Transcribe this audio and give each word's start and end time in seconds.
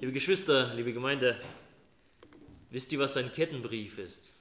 Liebe 0.00 0.12
Geschwister, 0.12 0.72
liebe 0.76 0.94
Gemeinde, 0.94 1.38
wisst 2.70 2.90
ihr, 2.90 2.98
was 2.98 3.18
ein 3.18 3.30
Kettenbrief 3.30 3.98
ist? 3.98 4.32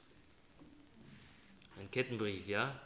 Ein 1.77 1.91
Kettenbrief, 1.91 2.47
ja? 2.47 2.79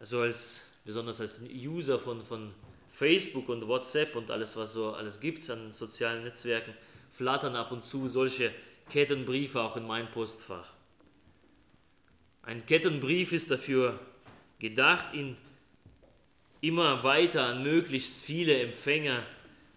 Also 0.00 0.22
als, 0.22 0.64
besonders 0.86 1.20
als 1.20 1.42
User 1.42 1.98
von, 1.98 2.22
von 2.22 2.54
Facebook 2.88 3.50
und 3.50 3.68
WhatsApp 3.68 4.16
und 4.16 4.30
alles, 4.30 4.56
was 4.56 4.72
so 4.72 4.94
alles 4.94 5.20
gibt 5.20 5.50
an 5.50 5.70
sozialen 5.70 6.24
Netzwerken, 6.24 6.72
flattern 7.10 7.54
ab 7.54 7.70
und 7.70 7.84
zu 7.84 8.08
solche 8.08 8.54
Kettenbriefe 8.88 9.60
auch 9.60 9.76
in 9.76 9.86
mein 9.86 10.10
Postfach. 10.10 10.72
Ein 12.40 12.64
Kettenbrief 12.64 13.32
ist 13.32 13.50
dafür 13.50 14.00
gedacht, 14.58 15.12
ihn 15.12 15.36
immer 16.62 17.04
weiter 17.04 17.44
an 17.44 17.62
möglichst 17.62 18.24
viele 18.24 18.58
Empfänger 18.62 19.26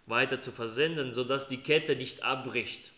weiter 0.06 0.40
zu 0.40 0.52
versenden, 0.52 1.14
sodass 1.14 1.48
die 1.48 1.58
Kette 1.58 1.96
nicht 1.96 2.24
abbricht. 2.24 2.92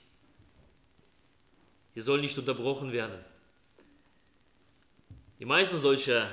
Sie 1.95 2.01
soll 2.01 2.21
nicht 2.21 2.37
unterbrochen 2.37 2.91
werden. 2.91 3.19
Die 5.39 5.45
meisten 5.45 5.77
solcher 5.77 6.29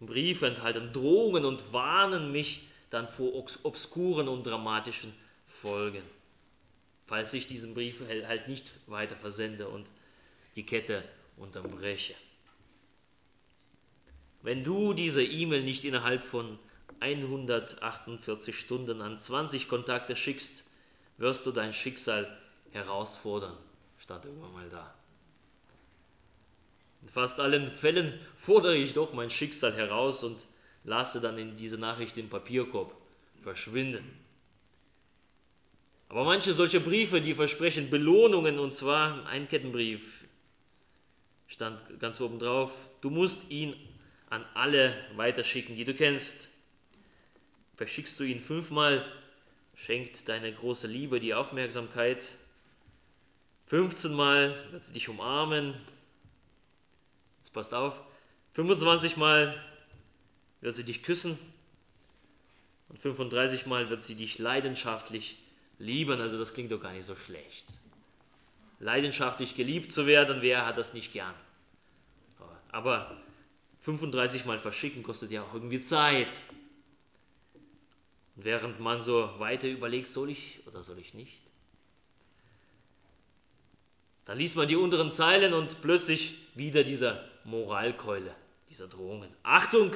Briefe 0.00 0.46
enthalten 0.46 0.92
Drohungen 0.92 1.44
und 1.44 1.72
warnen 1.72 2.32
mich 2.32 2.66
dann 2.90 3.08
vor 3.08 3.34
obskuren 3.34 4.28
und 4.28 4.46
dramatischen 4.46 5.14
Folgen, 5.46 6.02
falls 7.04 7.32
ich 7.32 7.46
diesen 7.46 7.74
Brief 7.74 8.00
halt 8.08 8.48
nicht 8.48 8.70
weiter 8.86 9.16
versende 9.16 9.68
und 9.68 9.90
die 10.56 10.66
Kette 10.66 11.02
unterbreche. 11.36 12.14
Wenn 14.42 14.64
du 14.64 14.92
diese 14.92 15.22
E-Mail 15.22 15.62
nicht 15.62 15.84
innerhalb 15.84 16.24
von 16.24 16.58
148 17.02 18.56
Stunden 18.56 19.02
an 19.02 19.18
20 19.18 19.68
Kontakte 19.68 20.14
schickst, 20.16 20.64
wirst 21.18 21.44
du 21.46 21.52
dein 21.52 21.72
Schicksal 21.72 22.38
herausfordern, 22.70 23.56
stand 23.98 24.24
irgendwann 24.24 24.52
mal 24.52 24.68
da. 24.68 24.94
In 27.02 27.08
fast 27.08 27.40
allen 27.40 27.66
Fällen 27.66 28.18
fordere 28.36 28.76
ich 28.76 28.92
doch 28.92 29.12
mein 29.12 29.30
Schicksal 29.30 29.74
heraus 29.74 30.22
und 30.22 30.46
lasse 30.84 31.20
dann 31.20 31.36
in 31.36 31.56
diese 31.56 31.76
Nachricht 31.76 32.16
den 32.16 32.28
Papierkorb 32.28 32.94
verschwinden. 33.40 34.08
Aber 36.08 36.24
manche 36.24 36.52
solche 36.54 36.80
Briefe, 36.80 37.20
die 37.20 37.34
versprechen 37.34 37.90
Belohnungen, 37.90 38.58
und 38.58 38.74
zwar 38.74 39.26
ein 39.26 39.48
Kettenbrief, 39.48 40.24
stand 41.48 41.98
ganz 41.98 42.20
oben 42.20 42.38
drauf, 42.38 42.88
du 43.00 43.10
musst 43.10 43.50
ihn 43.50 43.74
an 44.30 44.44
alle 44.54 44.94
weiterschicken, 45.16 45.74
die 45.74 45.84
du 45.84 45.94
kennst. 45.94 46.51
Verschickst 47.82 48.20
du 48.20 48.22
ihn 48.22 48.38
fünfmal, 48.38 49.04
schenkt 49.74 50.28
deine 50.28 50.52
große 50.52 50.86
Liebe 50.86 51.18
die 51.18 51.34
Aufmerksamkeit. 51.34 52.30
15 53.66 54.12
Mal 54.12 54.54
wird 54.70 54.86
sie 54.86 54.92
dich 54.92 55.08
umarmen. 55.08 55.74
Jetzt 57.38 57.52
passt 57.52 57.74
auf. 57.74 58.00
25 58.52 59.16
Mal 59.16 59.60
wird 60.60 60.76
sie 60.76 60.84
dich 60.84 61.02
küssen. 61.02 61.36
Und 62.88 63.00
35 63.00 63.66
Mal 63.66 63.90
wird 63.90 64.04
sie 64.04 64.14
dich 64.14 64.38
leidenschaftlich 64.38 65.38
lieben. 65.80 66.20
Also 66.20 66.38
das 66.38 66.54
klingt 66.54 66.70
doch 66.70 66.80
gar 66.80 66.92
nicht 66.92 67.04
so 67.04 67.16
schlecht. 67.16 67.66
Leidenschaftlich 68.78 69.56
geliebt 69.56 69.90
zu 69.90 70.06
werden, 70.06 70.40
wer 70.40 70.66
hat 70.66 70.78
das 70.78 70.94
nicht 70.94 71.12
gern? 71.12 71.34
Aber 72.70 73.20
35 73.80 74.44
Mal 74.44 74.60
verschicken 74.60 75.02
kostet 75.02 75.32
ja 75.32 75.42
auch 75.42 75.52
irgendwie 75.52 75.80
Zeit. 75.80 76.40
Während 78.42 78.80
man 78.80 79.00
so 79.02 79.38
weiter 79.38 79.68
überlegt, 79.68 80.08
soll 80.08 80.30
ich 80.30 80.60
oder 80.66 80.82
soll 80.82 80.98
ich 80.98 81.14
nicht? 81.14 81.42
Dann 84.24 84.38
liest 84.38 84.56
man 84.56 84.68
die 84.68 84.76
unteren 84.76 85.10
Zeilen 85.10 85.52
und 85.52 85.80
plötzlich 85.80 86.36
wieder 86.54 86.84
dieser 86.84 87.28
Moralkeule, 87.44 88.34
dieser 88.70 88.88
Drohungen. 88.88 89.30
Achtung! 89.42 89.94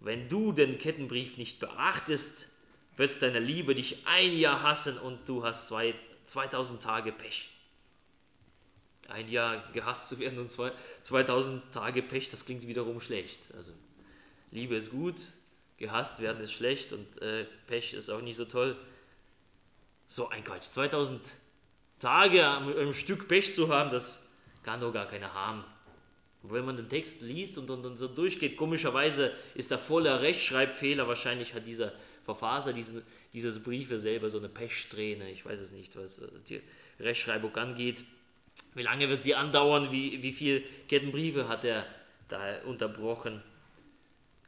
Wenn 0.00 0.28
du 0.28 0.52
den 0.52 0.78
Kettenbrief 0.78 1.38
nicht 1.38 1.58
beachtest, 1.58 2.48
wird 2.96 3.20
deine 3.22 3.40
Liebe 3.40 3.74
dich 3.74 4.06
ein 4.06 4.32
Jahr 4.36 4.62
hassen 4.62 4.98
und 4.98 5.28
du 5.28 5.44
hast 5.44 5.68
zwei, 5.68 5.94
2000 6.26 6.82
Tage 6.82 7.12
Pech 7.12 7.50
ein 9.08 9.28
Jahr 9.28 9.62
gehasst 9.72 10.08
zu 10.08 10.18
werden 10.18 10.38
und 10.38 10.50
zwei, 10.50 10.72
2000 11.02 11.72
Tage 11.72 12.02
Pech, 12.02 12.28
das 12.28 12.44
klingt 12.44 12.66
wiederum 12.66 13.00
schlecht. 13.00 13.52
Also 13.54 13.72
Liebe 14.50 14.76
ist 14.76 14.90
gut, 14.90 15.16
gehasst 15.78 16.20
werden 16.20 16.42
ist 16.42 16.52
schlecht 16.52 16.92
und 16.92 17.20
äh, 17.22 17.46
Pech 17.66 17.94
ist 17.94 18.10
auch 18.10 18.22
nicht 18.22 18.36
so 18.36 18.44
toll. 18.44 18.76
So 20.06 20.28
ein 20.28 20.44
Quatsch. 20.44 20.64
2000 20.64 21.20
Tage 21.98 22.46
am, 22.46 22.68
am 22.76 22.92
Stück 22.92 23.28
Pech 23.28 23.54
zu 23.54 23.68
haben, 23.68 23.90
das 23.90 24.30
kann 24.62 24.80
doch 24.80 24.92
gar 24.92 25.06
keiner 25.06 25.32
haben. 25.34 25.64
Und 26.42 26.52
wenn 26.52 26.64
man 26.64 26.76
den 26.76 26.88
Text 26.88 27.22
liest 27.22 27.58
und, 27.58 27.68
und, 27.70 27.84
und 27.84 27.96
so 27.96 28.06
durchgeht, 28.06 28.56
komischerweise 28.56 29.32
ist 29.54 29.70
da 29.70 29.78
voller 29.78 30.22
Rechtschreibfehler. 30.22 31.08
Wahrscheinlich 31.08 31.54
hat 31.54 31.66
dieser 31.66 31.92
Verfasser 32.22 32.72
diesen, 32.72 33.02
dieses 33.32 33.62
Briefe 33.62 33.98
selber 33.98 34.28
so 34.28 34.38
eine 34.38 34.48
Pechsträhne. 34.48 35.30
Ich 35.30 35.44
weiß 35.44 35.58
es 35.58 35.72
nicht, 35.72 35.96
was 35.96 36.20
die 36.48 36.60
Rechtschreibung 37.00 37.54
angeht. 37.56 38.04
Wie 38.74 38.82
lange 38.82 39.08
wird 39.08 39.22
sie 39.22 39.34
andauern? 39.34 39.90
Wie, 39.90 40.22
wie 40.22 40.32
viele 40.32 40.62
Kettenbriefe 40.88 41.48
hat 41.48 41.64
er 41.64 41.84
da 42.28 42.62
unterbrochen? 42.64 43.42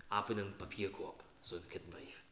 Ab 0.08 0.30
in 0.30 0.38
den 0.38 0.56
Papierkorb, 0.56 1.22
so 1.40 1.56
ein 1.56 1.68
Kettenbrief. 1.68 2.22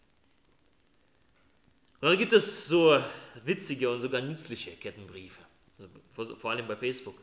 Und 2.01 2.09
dann 2.11 2.19
gibt 2.19 2.33
es 2.33 2.69
so 2.69 3.03
witzige 3.45 3.91
und 3.91 4.01
sogar 4.01 4.21
nützliche 4.21 4.73
Kettenbriefe, 4.73 5.41
also 6.17 6.37
vor 6.37 6.51
allem 6.51 6.67
bei 6.67 6.77
Facebook, 6.77 7.19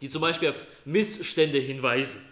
die 0.00 0.08
zum 0.08 0.22
Beispiel 0.22 0.50
auf 0.50 0.64
Missstände 0.84 1.58
hinweisen 1.58 2.22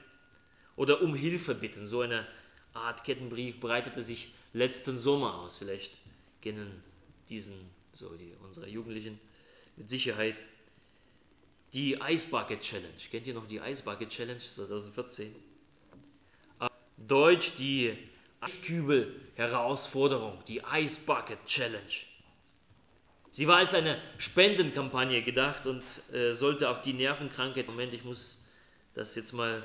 oder 0.77 1.01
um 1.03 1.15
Hilfe 1.15 1.55
bitten. 1.55 1.87
So 1.87 2.01
eine 2.01 2.27
Art 2.73 3.05
Kettenbrief 3.05 3.61
breitete 3.61 4.03
sich 4.03 4.33
letzten 4.53 4.99
Sommer 4.99 5.37
aus. 5.37 5.57
Vielleicht 5.57 5.99
kennen 6.43 6.83
diesen 7.29 7.55
so 7.93 8.15
die, 8.15 8.35
unsere 8.43 8.69
Jugendlichen 8.69 9.19
mit 9.77 9.89
Sicherheit 9.89 10.45
die 11.73 11.95
Ice 11.95 12.29
Bucket 12.29 12.61
Challenge. 12.61 12.95
Kennt 13.11 13.27
ihr 13.27 13.35
noch 13.35 13.47
die 13.47 13.57
Ice 13.57 13.83
Bucket 13.83 14.09
Challenge 14.09 14.39
2014? 14.39 15.35
Deutsch 17.07 17.55
die 17.57 17.97
Eiskübel-Herausforderung, 18.41 20.39
die 20.47 20.63
Ice 20.75 21.01
Bucket 21.05 21.45
Challenge. 21.47 21.83
Sie 23.31 23.47
war 23.47 23.59
als 23.59 23.75
eine 23.75 23.99
Spendenkampagne 24.19 25.23
gedacht 25.23 25.67
und 25.67 25.83
äh, 26.13 26.33
sollte 26.33 26.71
auf 26.71 26.81
die 26.81 26.95
Nervenkrankheit, 26.95 27.67
Moment, 27.69 27.93
ich 27.93 28.05
muss 28.05 28.41
das 28.95 29.15
jetzt 29.15 29.33
mal, 29.33 29.63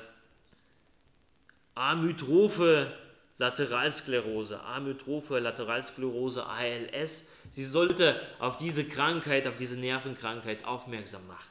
Amyotrophe 1.74 2.92
Lateralsklerose, 3.38 4.62
Amyotrophe 4.62 5.38
Lateralsklerose, 5.38 6.46
ALS, 6.46 7.30
sie 7.50 7.64
sollte 7.64 8.20
auf 8.38 8.58
diese 8.58 8.84
Krankheit, 8.86 9.48
auf 9.48 9.56
diese 9.56 9.80
Nervenkrankheit 9.80 10.64
aufmerksam 10.64 11.26
machen. 11.26 11.50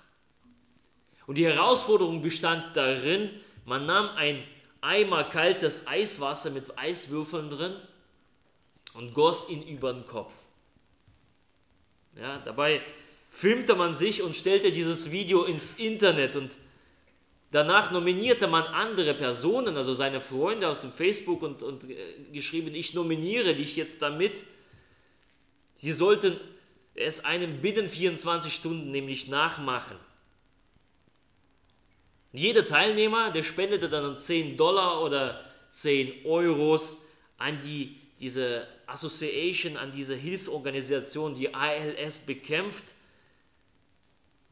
Und 1.26 1.38
die 1.40 1.46
Herausforderung 1.46 2.22
bestand 2.22 2.72
darin, 2.76 3.32
man 3.66 3.86
nahm 3.86 4.10
ein 4.16 4.44
Eimer 4.82 5.24
kaltes 5.24 5.88
Eiswasser 5.88 6.50
mit 6.50 6.78
Eiswürfeln 6.78 7.50
drin 7.50 7.76
und 8.94 9.14
goss 9.14 9.48
ihn 9.48 9.64
über 9.64 9.94
den 9.94 10.06
Kopf. 10.06 10.34
Ja, 12.16 12.40
dabei 12.40 12.82
filmte 13.30 13.76
man 13.76 13.96
sich 13.96 14.22
und 14.22 14.36
stellte 14.36 14.72
dieses 14.72 15.12
Video 15.12 15.44
ins 15.44 15.76
Internet 15.76 16.36
und 16.36 16.58
danach 17.52 17.92
nominierte 17.92 18.48
man 18.48 18.64
andere 18.66 19.14
Personen, 19.14 19.78
also 19.78 19.94
seine 19.94 20.20
Freunde 20.20 20.68
aus 20.68 20.82
dem 20.82 20.92
Facebook 20.92 21.42
und, 21.42 21.64
und 21.64 21.90
äh, 21.90 21.96
geschrieben, 22.34 22.74
ich 22.76 22.94
nominiere 22.94 23.56
dich 23.56 23.76
jetzt 23.76 24.02
damit. 24.02 24.44
Sie 25.76 25.92
sollten 25.92 26.38
es 26.96 27.24
einem 27.24 27.62
binnen 27.62 27.88
24 27.88 28.54
Stunden 28.54 28.92
nämlich 28.92 29.28
nachmachen. 29.28 29.98
Jeder 32.34 32.66
Teilnehmer, 32.66 33.32
der 33.32 33.44
spendete 33.44 33.90
dann 33.90 34.18
10 34.18 34.56
Dollar 34.56 35.02
oder 35.02 35.44
10 35.72 36.26
Euros 36.26 36.98
an 37.38 37.60
die, 37.60 38.00
diese 38.20 38.68
Association, 38.88 39.78
an 39.78 39.92
diese 39.92 40.16
Hilfsorganisation, 40.16 41.36
die 41.36 41.54
ALS 41.54 42.22
bekämpft. 42.22 42.96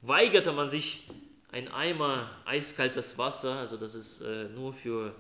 Weigerte 0.02 0.52
man 0.52 0.70
sich 0.70 1.04
ein 1.52 1.68
Eimer 1.70 2.30
eiskaltes 2.46 3.18
Wasser, 3.18 3.56
also 3.56 3.78
das 3.78 3.96
ist 3.96 4.22
äh, 4.22 4.46
nur 4.50 4.72
für, 4.74 5.14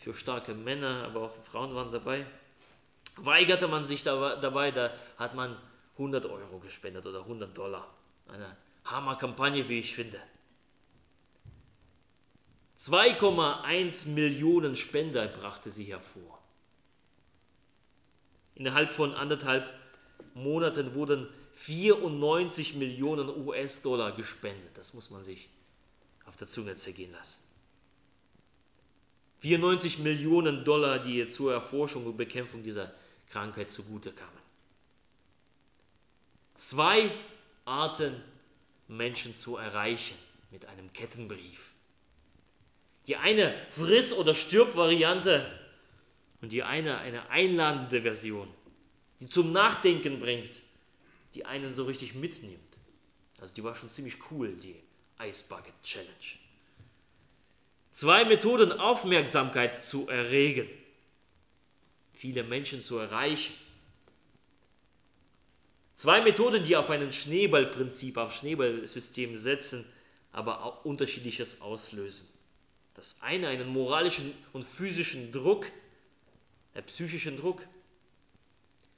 für 0.00 0.14
starke 0.14 0.54
Männer, 0.54 1.04
aber 1.04 1.22
auch 1.22 1.34
Frauen 1.34 1.74
waren 1.74 1.92
dabei. 1.92 2.24
Weigerte 3.16 3.68
man 3.68 3.84
sich 3.84 4.02
dabei, 4.02 4.70
da 4.70 4.92
hat 5.16 5.34
man 5.34 5.56
100 5.94 6.24
Euro 6.26 6.58
gespendet 6.60 7.04
oder 7.04 7.20
100 7.20 7.56
Dollar. 7.56 7.86
Eine 8.28 8.56
Hammerkampagne, 8.84 9.68
wie 9.68 9.80
ich 9.80 9.94
finde. 9.94 10.20
2,1 12.80 14.08
Millionen 14.08 14.74
Spender 14.74 15.26
brachte 15.28 15.70
sie 15.70 15.84
hervor. 15.84 16.38
Innerhalb 18.54 18.90
von 18.90 19.12
anderthalb 19.12 19.70
Monaten 20.32 20.94
wurden 20.94 21.28
94 21.52 22.76
Millionen 22.76 23.28
US-Dollar 23.28 24.12
gespendet. 24.12 24.78
Das 24.78 24.94
muss 24.94 25.10
man 25.10 25.22
sich 25.22 25.50
auf 26.24 26.38
der 26.38 26.46
Zunge 26.46 26.74
zergehen 26.76 27.12
lassen. 27.12 27.42
94 29.40 29.98
Millionen 29.98 30.64
Dollar, 30.64 31.00
die 31.00 31.28
zur 31.28 31.52
Erforschung 31.52 32.06
und 32.06 32.16
Bekämpfung 32.16 32.62
dieser 32.62 32.94
Krankheit 33.28 33.70
zugute 33.70 34.10
kamen. 34.10 34.30
Zwei 36.54 37.10
Arten, 37.66 38.22
Menschen 38.88 39.34
zu 39.34 39.58
erreichen 39.58 40.16
mit 40.50 40.64
einem 40.64 40.90
Kettenbrief. 40.94 41.72
Die 43.06 43.16
eine 43.16 43.54
Friss- 43.70 44.14
oder 44.14 44.34
Stirb-Variante 44.34 45.50
und 46.40 46.52
die 46.52 46.62
eine 46.62 46.98
eine 46.98 47.28
einladende 47.30 48.02
Version, 48.02 48.48
die 49.20 49.28
zum 49.28 49.52
Nachdenken 49.52 50.18
bringt, 50.18 50.62
die 51.34 51.44
einen 51.44 51.74
so 51.74 51.84
richtig 51.84 52.14
mitnimmt. 52.14 52.78
Also 53.40 53.54
die 53.54 53.64
war 53.64 53.74
schon 53.74 53.90
ziemlich 53.90 54.16
cool, 54.30 54.54
die 54.54 54.76
Ice 55.22 55.44
Bucket 55.48 55.74
Challenge. 55.82 56.10
Zwei 57.92 58.24
Methoden, 58.24 58.72
Aufmerksamkeit 58.72 59.84
zu 59.84 60.08
erregen, 60.08 60.68
viele 62.14 62.44
Menschen 62.44 62.80
zu 62.80 62.98
erreichen. 62.98 63.54
Zwei 65.94 66.22
Methoden, 66.22 66.64
die 66.64 66.76
auf 66.76 66.88
ein 66.88 67.12
Schneeballprinzip, 67.12 68.16
auf 68.16 68.32
Schneeballsystem 68.32 69.36
setzen, 69.36 69.84
aber 70.32 70.64
auch 70.64 70.84
unterschiedliches 70.84 71.60
auslösen. 71.60 72.28
Das 73.00 73.22
eine 73.22 73.48
einen 73.48 73.66
moralischen 73.66 74.34
und 74.52 74.62
physischen 74.62 75.32
Druck, 75.32 75.64
einen 76.74 76.84
psychischen 76.84 77.38
Druck. 77.38 77.66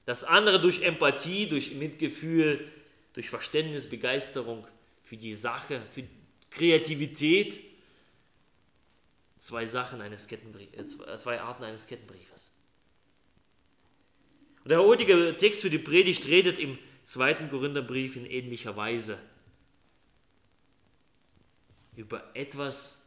Das 0.06 0.24
andere 0.24 0.60
durch 0.60 0.82
Empathie, 0.82 1.46
durch 1.46 1.74
Mitgefühl, 1.74 2.68
durch 3.12 3.30
Verständnis, 3.30 3.88
Begeisterung 3.88 4.66
für 5.04 5.16
die 5.16 5.36
Sache, 5.36 5.80
für 5.90 6.02
Kreativität. 6.50 7.60
Zwei 9.38 9.66
Sachen 9.66 10.00
eines 10.00 10.26
Kettenbriefes, 10.26 10.98
äh, 10.98 11.16
zwei 11.16 11.40
Arten 11.40 11.62
eines 11.62 11.86
Kettenbriefes. 11.86 12.50
Und 14.64 14.70
der 14.70 14.82
heutige 14.82 15.36
Text 15.38 15.62
für 15.62 15.70
die 15.70 15.78
Predigt 15.78 16.26
redet 16.26 16.58
im 16.58 16.76
zweiten 17.04 17.48
Korintherbrief 17.50 18.16
in 18.16 18.26
ähnlicher 18.26 18.74
Weise 18.74 19.16
über 21.94 22.34
etwas, 22.34 23.01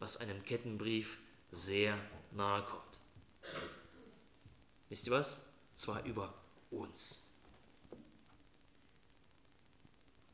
was 0.00 0.16
einem 0.16 0.42
Kettenbrief 0.44 1.18
sehr 1.50 1.96
nahe 2.32 2.62
kommt. 2.64 2.98
Wisst 4.88 5.06
ihr 5.06 5.12
was? 5.12 5.52
Zwar 5.76 6.04
über 6.04 6.34
uns. 6.70 7.26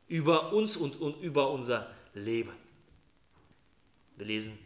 Über 0.09 0.53
uns 0.53 0.77
und, 0.77 1.01
und 1.01 1.21
über 1.21 1.51
unser 1.51 1.95
Leben. 2.15 2.53
Wir 4.17 4.27
lesen 4.27 4.59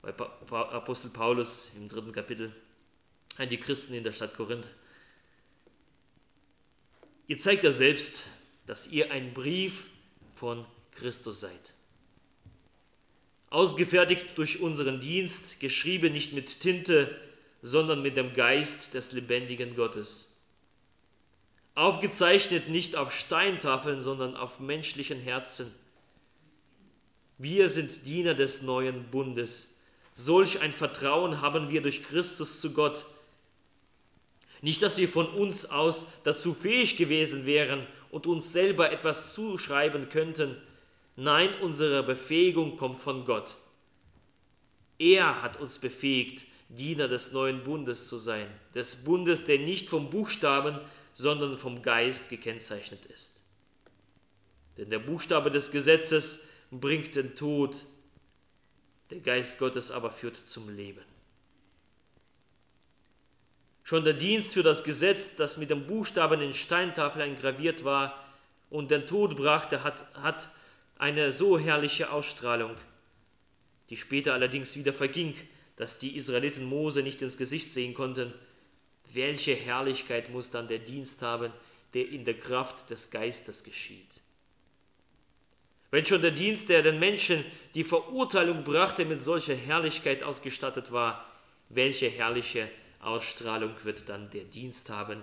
bei 0.00 0.12
Apostel 0.12 1.10
Paulus 1.10 1.72
im 1.76 1.88
dritten 1.88 2.10
Kapitel 2.10 2.52
an 3.36 3.48
die 3.48 3.58
Christen 3.58 3.94
in 3.94 4.02
der 4.02 4.12
Stadt 4.12 4.34
Korinth. 4.34 4.68
Ihr 7.28 7.38
zeigt 7.38 7.64
ja 7.64 7.72
selbst, 7.72 8.24
dass 8.66 8.88
ihr 8.88 9.12
ein 9.12 9.32
Brief 9.32 9.88
von 10.34 10.66
Christus 10.90 11.40
seid. 11.40 11.74
Ausgefertigt 13.52 14.28
durch 14.36 14.60
unseren 14.60 14.98
Dienst, 14.98 15.60
geschrieben 15.60 16.14
nicht 16.14 16.32
mit 16.32 16.60
Tinte, 16.60 17.14
sondern 17.60 18.00
mit 18.00 18.16
dem 18.16 18.32
Geist 18.32 18.94
des 18.94 19.12
lebendigen 19.12 19.76
Gottes. 19.76 20.30
Aufgezeichnet 21.74 22.70
nicht 22.70 22.96
auf 22.96 23.14
Steintafeln, 23.14 24.00
sondern 24.00 24.36
auf 24.36 24.58
menschlichen 24.58 25.20
Herzen. 25.20 25.70
Wir 27.36 27.68
sind 27.68 28.06
Diener 28.06 28.32
des 28.32 28.62
neuen 28.62 29.10
Bundes. 29.10 29.74
Solch 30.14 30.60
ein 30.62 30.72
Vertrauen 30.72 31.42
haben 31.42 31.70
wir 31.70 31.82
durch 31.82 32.02
Christus 32.02 32.62
zu 32.62 32.72
Gott. 32.72 33.04
Nicht, 34.62 34.80
dass 34.80 34.96
wir 34.96 35.10
von 35.10 35.26
uns 35.26 35.66
aus 35.66 36.06
dazu 36.24 36.54
fähig 36.54 36.96
gewesen 36.96 37.44
wären 37.44 37.86
und 38.10 38.26
uns 38.26 38.50
selber 38.50 38.90
etwas 38.90 39.34
zuschreiben 39.34 40.08
könnten. 40.08 40.56
Nein, 41.16 41.54
unsere 41.60 42.02
Befähigung 42.02 42.76
kommt 42.76 42.98
von 42.98 43.24
Gott. 43.24 43.56
Er 44.98 45.42
hat 45.42 45.60
uns 45.60 45.78
befähigt, 45.78 46.46
Diener 46.68 47.06
des 47.06 47.32
neuen 47.32 47.64
Bundes 47.64 48.08
zu 48.08 48.16
sein, 48.16 48.46
des 48.74 49.04
Bundes, 49.04 49.44
der 49.44 49.58
nicht 49.58 49.90
vom 49.90 50.08
Buchstaben, 50.08 50.78
sondern 51.12 51.58
vom 51.58 51.82
Geist 51.82 52.30
gekennzeichnet 52.30 53.04
ist. 53.06 53.42
Denn 54.78 54.88
der 54.88 55.00
Buchstabe 55.00 55.50
des 55.50 55.70
Gesetzes 55.70 56.46
bringt 56.70 57.14
den 57.14 57.34
Tod, 57.34 57.84
der 59.10 59.20
Geist 59.20 59.58
Gottes 59.58 59.90
aber 59.90 60.10
führt 60.10 60.36
zum 60.36 60.74
Leben. 60.74 61.04
Schon 63.82 64.04
der 64.04 64.14
Dienst 64.14 64.54
für 64.54 64.62
das 64.62 64.84
Gesetz, 64.84 65.36
das 65.36 65.58
mit 65.58 65.68
dem 65.68 65.86
Buchstaben 65.86 66.40
in 66.40 66.54
Steintafeln 66.54 67.36
graviert 67.36 67.84
war 67.84 68.18
und 68.70 68.90
den 68.90 69.06
Tod 69.06 69.36
brachte, 69.36 69.84
hat, 69.84 70.06
hat 70.14 70.48
eine 70.98 71.32
so 71.32 71.58
herrliche 71.58 72.10
Ausstrahlung, 72.10 72.76
die 73.90 73.96
später 73.96 74.34
allerdings 74.34 74.76
wieder 74.76 74.92
verging, 74.92 75.34
dass 75.76 75.98
die 75.98 76.16
Israeliten 76.16 76.64
Mose 76.64 77.02
nicht 77.02 77.22
ins 77.22 77.36
Gesicht 77.36 77.70
sehen 77.70 77.94
konnten. 77.94 78.32
Welche 79.12 79.54
Herrlichkeit 79.54 80.30
muss 80.30 80.50
dann 80.50 80.68
der 80.68 80.78
Dienst 80.78 81.22
haben, 81.22 81.52
der 81.94 82.08
in 82.08 82.24
der 82.24 82.38
Kraft 82.38 82.90
des 82.90 83.10
Geistes 83.10 83.64
geschieht? 83.64 84.20
Wenn 85.92 86.06
schon 86.06 86.22
der 86.22 86.30
Dienst, 86.30 86.70
der 86.70 86.82
den 86.82 86.98
Menschen 86.98 87.44
die 87.74 87.84
Verurteilung 87.84 88.64
brachte, 88.64 89.04
mit 89.04 89.22
solcher 89.22 89.54
Herrlichkeit 89.54 90.22
ausgestattet 90.22 90.90
war, 90.90 91.30
welche 91.68 92.08
herrliche 92.08 92.70
Ausstrahlung 93.00 93.74
wird 93.84 94.08
dann 94.08 94.30
der 94.30 94.44
Dienst 94.44 94.88
haben, 94.88 95.22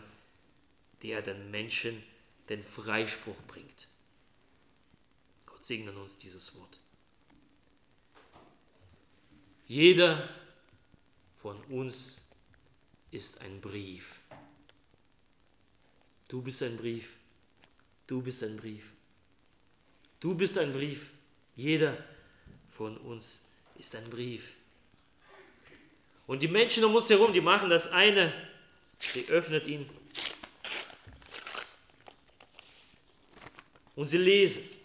der 1.02 1.24
den 1.24 1.50
Menschen 1.50 2.04
den 2.50 2.62
Freispruch 2.62 3.42
bringt? 3.48 3.89
Gott 5.70 5.78
segne 5.78 5.92
uns 5.92 6.18
dieses 6.18 6.56
Wort. 6.56 6.80
Jeder 9.68 10.28
von 11.36 11.62
uns 11.66 12.22
ist 13.12 13.42
ein 13.42 13.62
Brief. 13.62 14.22
Du 16.28 16.42
bist 16.42 16.64
ein 16.64 16.76
Brief. 16.76 17.18
Du 18.08 18.24
bist 18.24 18.42
ein 18.42 18.58
Brief. 18.58 18.94
Du 20.20 20.34
bist 20.34 20.58
ein 20.58 20.74
Brief. 20.74 21.12
Jeder 21.56 21.96
von 22.68 22.98
uns 22.98 23.42
ist 23.78 23.96
ein 23.96 24.10
Brief. 24.10 24.56
Und 26.26 26.42
die 26.42 26.48
Menschen 26.48 26.84
um 26.84 26.96
uns 26.96 27.12
herum, 27.12 27.32
die 27.32 27.42
machen 27.42 27.70
das 27.70 27.92
eine, 27.92 28.34
sie 28.98 29.28
öffnet 29.28 29.68
ihn 29.68 29.86
und 33.96 34.08
sie 34.08 34.18
lesen. 34.18 34.79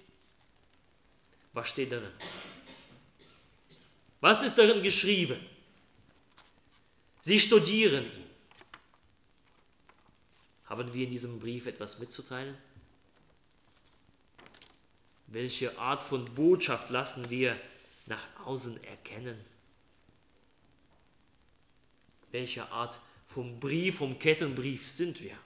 Was 1.54 1.70
steht 1.70 1.92
darin? 1.92 2.10
Was 4.20 4.42
ist 4.42 4.58
darin 4.58 4.82
geschrieben? 4.82 5.38
Sie 7.20 7.40
studieren 7.40 8.04
ihn. 8.04 8.24
Haben 10.66 10.92
wir 10.92 11.04
in 11.04 11.10
diesem 11.10 11.38
Brief 11.38 11.66
etwas 11.66 11.98
mitzuteilen? 11.98 12.56
Welche 15.28 15.78
Art 15.78 16.02
von 16.02 16.34
Botschaft 16.34 16.90
lassen 16.90 17.30
wir 17.30 17.58
nach 18.06 18.26
außen 18.44 18.82
erkennen? 18.84 19.38
Welche 22.30 22.68
Art 22.70 23.00
vom 23.24 23.60
Brief, 23.60 23.98
vom 23.98 24.18
Kettenbrief 24.18 24.90
sind 24.90 25.22
wir? 25.22 25.36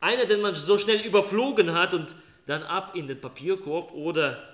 Einer, 0.00 0.26
den 0.26 0.40
man 0.40 0.54
so 0.54 0.78
schnell 0.78 1.00
überflogen 1.00 1.72
hat 1.72 1.94
und 1.94 2.14
dann 2.46 2.62
ab 2.62 2.94
in 2.94 3.06
den 3.06 3.20
Papierkorb 3.20 3.92
oder 3.92 4.46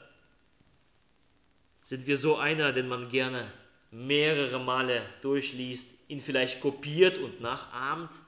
sind 1.82 2.06
wir 2.06 2.18
so 2.18 2.36
einer, 2.36 2.72
den 2.72 2.88
man 2.88 3.08
gerne 3.08 3.50
mehrere 3.90 4.58
Male 4.58 5.02
durchliest, 5.22 5.94
ihn 6.08 6.20
vielleicht 6.20 6.60
kopiert 6.60 7.18
und 7.18 7.40
nachahmt. 7.40 8.20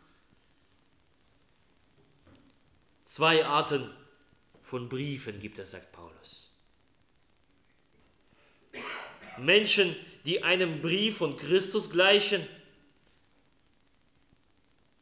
Zwei 3.04 3.44
Arten 3.44 3.90
von 4.60 4.88
Briefen 4.88 5.40
gibt 5.40 5.58
es, 5.58 5.72
sagt 5.72 5.92
Paulus. 5.92 6.54
Menschen, 9.38 9.96
die 10.24 10.42
einem 10.42 10.80
Brief 10.80 11.18
von 11.18 11.36
Christus 11.36 11.90
gleichen 11.90 12.46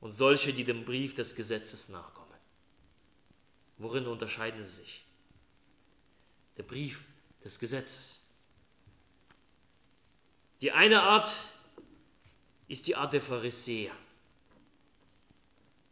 und 0.01 0.13
solche, 0.13 0.53
die 0.53 0.65
dem 0.65 0.85
Brief 0.85 1.15
des 1.15 1.35
Gesetzes 1.35 1.89
nachkommen. 1.89 2.16
Worin 3.79 4.07
unterscheiden 4.07 4.63
sie 4.63 4.83
sich? 4.83 5.05
Der 6.57 6.63
Brief 6.63 7.05
des 7.45 7.59
Gesetzes. 7.59 8.23
Die 10.61 10.73
eine 10.73 11.03
Art 11.03 11.37
ist 12.69 12.87
die 12.87 12.97
Art 12.97 13.13
der 13.13 13.21
Pharisäer. 13.21 13.93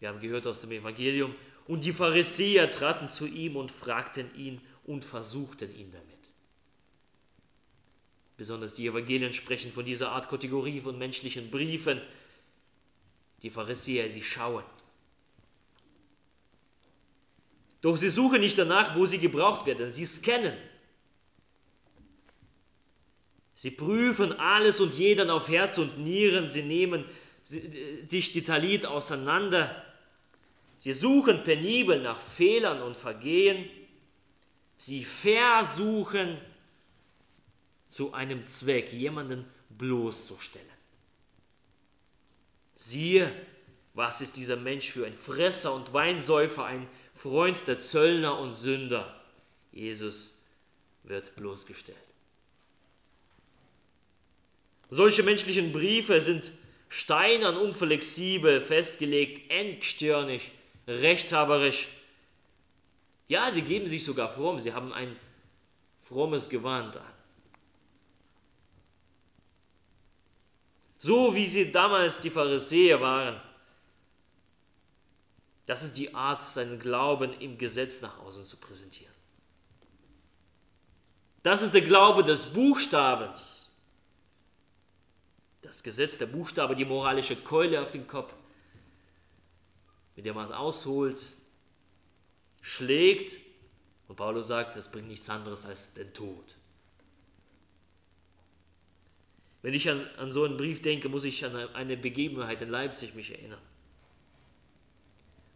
Wir 0.01 0.09
haben 0.09 0.21
gehört 0.21 0.47
aus 0.47 0.61
dem 0.61 0.73
Evangelium, 0.73 1.35
und 1.67 1.85
die 1.85 1.93
Pharisäer 1.93 2.71
traten 2.71 3.09
zu 3.09 3.27
ihm 3.27 3.57
und 3.57 3.73
fragten 3.73 4.35
ihn 4.35 4.61
und 4.85 5.05
versuchten 5.05 5.75
ihn 5.75 5.91
damit. 5.91 6.15
Besonders 8.37 8.75
die 8.75 8.87
Evangelien 8.87 9.33
sprechen 9.33 9.71
von 9.71 9.85
dieser 9.85 10.11
Art 10.11 10.29
Kategorie 10.29 10.81
von 10.81 10.99
menschlichen 10.99 11.51
Briefen. 11.51 12.03
Die 13.43 13.51
Pharisäer, 13.51 14.11
sie 14.13 14.23
schauen. 14.23 14.65
Doch 17.85 17.99
sie 17.99 18.09
suchen 18.09 18.41
nicht 18.41 18.57
danach, 18.57 18.97
wo 18.97 19.05
sie 19.05 19.19
gebraucht 19.19 19.67
werden. 19.67 19.91
Sie 19.91 20.07
scannen. 20.07 20.55
Sie 23.55 23.73
prüfen 23.73 24.33
alles 24.33 24.81
und 24.81 24.95
jeden 24.95 25.29
auf 25.29 25.49
Herz 25.49 25.77
und 25.77 25.99
Nieren. 25.99 26.49
Sie 26.49 26.63
nehmen 26.63 27.05
dich 28.11 28.33
die 28.33 28.43
Talit 28.43 28.87
auseinander. 28.87 29.85
Sie 30.79 30.95
suchen 30.95 31.45
penibel 31.45 32.01
nach 32.01 32.19
Fehlern 32.19 32.81
und 32.81 32.97
Vergehen. 32.97 33.69
Sie 34.79 35.05
versuchen 35.05 36.39
zu 37.87 38.15
einem 38.15 38.47
Zweck, 38.47 38.95
jemanden 38.95 39.45
bloßzustellen. 39.69 40.67
Siehe, 42.75 43.31
was 43.93 44.23
ist 44.23 44.39
dieser 44.39 44.57
Mensch 44.57 44.91
für 44.91 45.05
ein 45.05 45.13
Fresser 45.13 45.75
und 45.75 45.93
Weinsäufer, 45.93 46.65
ein 46.65 46.89
Freund 47.25 47.67
der 47.67 47.81
Zöllner 47.81 48.39
und 48.39 48.53
Sünder. 48.53 49.19
Jesus 49.73 50.43
wird 51.05 51.35
bloßgestellt. 51.37 51.97
Solche 54.91 55.23
menschlichen 55.23 55.73
Briefe 55.73 56.21
sind 56.21 56.53
steinern, 56.91 57.57
unflexibel, 57.57 58.61
festgelegt, 58.61 59.51
engstirnig, 59.51 60.53
rechthaberisch. 60.87 61.89
Ja, 63.27 63.51
sie 63.55 63.63
geben 63.63 63.87
sich 63.87 64.05
sogar 64.05 64.29
fromm, 64.29 64.61
sie 64.61 64.75
haben 64.75 64.93
ein 64.93 65.17
frommes 65.97 66.51
Gewand 66.51 66.99
an. 66.99 67.15
So 70.99 71.35
wie 71.35 71.47
sie 71.47 71.73
damals 71.73 72.21
die 72.21 72.29
Pharisäer 72.29 73.01
waren. 73.01 73.41
Das 75.67 75.83
ist 75.83 75.97
die 75.97 76.15
Art, 76.15 76.43
seinen 76.43 76.79
Glauben 76.79 77.33
im 77.41 77.57
Gesetz 77.57 78.01
nach 78.03 78.19
außen 78.19 78.45
zu 78.45 78.57
präsentieren. 78.57 79.15
Das 81.43 81.63
ist 81.63 81.75
der 81.75 81.83
Glaube 81.83 82.25
des 82.25 82.47
Buchstabens. 82.47 83.71
Das 85.63 85.83
Gesetz, 85.83 86.19
der 86.19 86.27
Buchstabe, 86.27 86.77
die 86.77 86.85
moralische 86.85 87.37
Keule 87.37 87.81
auf 87.81 87.91
den 87.91 88.07
Kopf, 88.07 88.33
mit 90.17 90.27
der 90.27 90.35
man 90.35 90.53
ausholt, 90.53 91.21
schlägt. 92.61 93.41
Und 94.09 94.17
Paulus 94.17 94.49
sagt, 94.49 94.77
das 94.77 94.91
bringt 94.91 95.09
nichts 95.09 95.29
anderes 95.31 95.65
als 95.65 95.95
den 95.95 96.13
Tod. 96.13 96.55
Wenn 99.63 99.73
ich 99.73 99.89
an, 99.89 100.07
an 100.19 100.31
so 100.31 100.45
einen 100.45 100.59
Brief 100.59 100.83
denke, 100.83 101.09
muss 101.09 101.25
ich 101.25 101.43
an 101.45 101.57
eine 101.75 101.97
Begebenheit 101.97 102.61
in 102.61 102.69
Leipzig 102.69 103.15
mich 103.15 103.31
erinnern. 103.31 103.63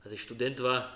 Als 0.09 0.15
ich 0.15 0.23
Student 0.23 0.63
war, 0.63 0.91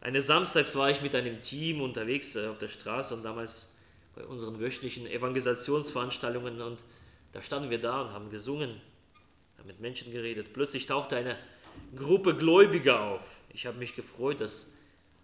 eines 0.00 0.26
Samstags 0.26 0.74
war 0.74 0.90
ich 0.90 1.02
mit 1.02 1.14
einem 1.14 1.40
Team 1.40 1.80
unterwegs 1.80 2.34
äh, 2.34 2.48
auf 2.48 2.58
der 2.58 2.66
Straße 2.66 3.14
und 3.14 3.22
damals 3.22 3.76
bei 4.16 4.24
unseren 4.24 4.58
wöchentlichen 4.58 5.06
Evangelisationsveranstaltungen 5.06 6.60
und 6.60 6.82
da 7.30 7.42
standen 7.42 7.70
wir 7.70 7.80
da 7.80 8.02
und 8.02 8.10
haben 8.10 8.28
gesungen, 8.28 8.80
haben 9.56 9.68
mit 9.68 9.78
Menschen 9.78 10.10
geredet. 10.10 10.52
Plötzlich 10.52 10.86
tauchte 10.86 11.14
eine 11.14 11.36
Gruppe 11.94 12.34
Gläubiger 12.34 12.98
auf. 13.02 13.42
Ich 13.54 13.66
habe 13.66 13.78
mich 13.78 13.94
gefreut, 13.94 14.40
dass 14.40 14.72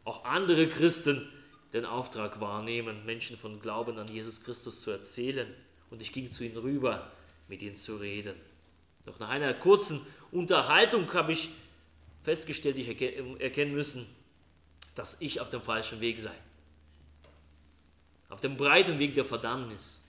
auch 0.04 0.25
andere 0.25 0.68
Christen 0.68 1.28
den 1.73 1.85
Auftrag 1.85 2.40
wahrnehmen, 2.40 3.04
Menschen 3.06 3.37
von 3.37 3.61
Glauben 3.61 3.99
an 3.99 4.06
Jesus 4.06 4.45
Christus 4.45 4.83
zu 4.83 4.92
erzählen. 4.92 5.52
Und 5.90 6.00
ich 6.00 6.12
ging 6.12 6.30
zu 6.30 6.45
ihnen 6.45 6.59
rüber, 6.59 7.11
mit 7.49 7.61
ihnen 7.61 7.75
zu 7.75 7.97
reden. 7.97 8.37
Doch 9.04 9.18
nach 9.18 9.30
einer 9.30 9.52
kurzen 9.52 10.00
Unterhaltung 10.30 11.12
habe 11.12 11.33
ich 11.33 11.50
festgestellt, 12.26 12.76
ich 12.76 12.88
erkennen 13.40 13.73
müssen, 13.73 14.04
dass 14.97 15.21
ich 15.21 15.40
auf 15.40 15.49
dem 15.49 15.62
falschen 15.62 16.00
Weg 16.00 16.18
sei. 16.18 16.35
Auf 18.28 18.40
dem 18.40 18.56
breiten 18.56 18.99
Weg 18.99 19.14
der 19.14 19.25
Verdammnis. 19.25 20.02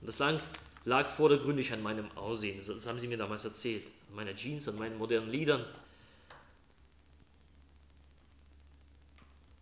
Und 0.00 0.06
das 0.06 0.20
lag, 0.20 0.40
lag 0.84 1.08
vordergründig 1.08 1.72
an 1.72 1.82
meinem 1.82 2.08
Aussehen. 2.16 2.56
Das 2.64 2.86
haben 2.86 3.00
sie 3.00 3.08
mir 3.08 3.18
damals 3.18 3.44
erzählt. 3.44 3.90
An 4.10 4.14
meiner 4.14 4.36
Jeans, 4.36 4.68
an 4.68 4.76
meinen 4.76 4.96
modernen 4.96 5.28
Liedern. 5.28 5.64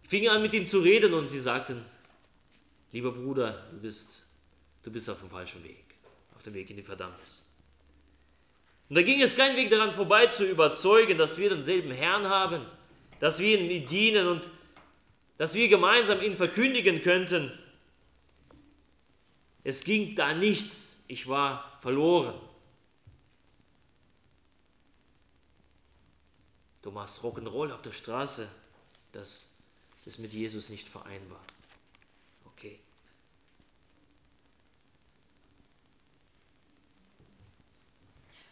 Ich 0.03 0.11
fing 0.11 0.29
an 0.29 0.43
mit 0.43 0.53
ihnen 0.53 0.67
zu 0.67 0.81
reden 0.81 1.15
und 1.15 1.29
sie 1.31 1.41
sagten, 1.41 1.83
lieber 2.93 3.13
Bruder, 3.13 3.67
du 3.71 3.79
bist 3.79 4.25
du 4.83 4.91
bist 4.91 5.09
auf 5.09 5.21
dem 5.21 5.31
falschen 5.31 5.65
Weg, 5.65 5.95
auf 6.35 6.43
dem 6.43 6.53
Weg 6.53 6.69
in 6.69 6.77
die 6.77 6.83
Verdammnis. 6.83 7.45
Und 8.89 8.97
da 8.97 9.03
ging 9.03 9.23
es 9.23 9.37
kein 9.37 9.57
Weg 9.57 9.71
daran 9.71 9.93
vorbei 9.93 10.27
zu 10.27 10.45
überzeugen, 10.45 11.17
dass 11.17 11.39
wir 11.39 11.49
denselben 11.49 11.93
Herrn 11.93 12.29
haben, 12.29 12.67
dass 13.21 13.39
wir 13.39 13.59
ihm 13.59 13.87
dienen 13.87 14.27
und 14.27 14.51
dass 15.39 15.55
wir 15.55 15.69
gemeinsam 15.69 16.23
ihn 16.23 16.35
verkündigen 16.35 17.03
könnten. 17.03 17.57
Es 19.65 19.85
ging 19.85 20.15
da 20.15 20.35
nichts, 20.35 21.05
ich 21.09 21.29
war 21.29 21.79
verloren. 21.81 22.35
Du 26.83 26.91
machst 26.91 27.21
Rock'n'Roll 27.21 27.73
auf 27.73 27.83
der 27.83 27.93
Straße, 27.93 28.49
das 29.13 29.49
ist 30.05 30.19
mit 30.19 30.33
Jesus 30.33 30.69
nicht 30.69 30.89
vereinbar. 30.89 31.41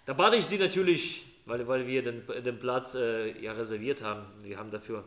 Da 0.07 0.15
bat 0.15 0.35
ich 0.35 0.47
sie 0.47 0.59
natürlich, 0.59 1.25
weil, 1.47 1.67
weil 1.67 1.87
wir 1.87 2.03
den, 2.03 2.27
den 2.27 2.59
Platz 2.59 2.95
äh, 2.95 3.39
ja 3.41 3.53
reserviert 3.53 4.03
haben, 4.03 4.27
wir 4.43 4.59
haben 4.59 4.71
dafür 4.71 5.05